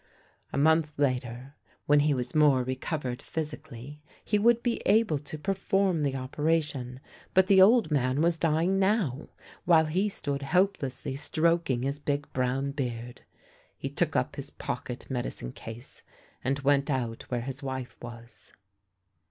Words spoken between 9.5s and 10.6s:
while he stood